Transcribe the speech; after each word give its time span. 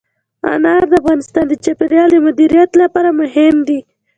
انار 0.53 0.83
د 0.91 0.93
افغانستان 1.01 1.45
د 1.49 1.53
چاپیریال 1.63 2.09
د 2.13 2.17
مدیریت 2.27 2.71
لپاره 2.81 3.09
مهم 3.21 3.55
دي. 3.67 3.79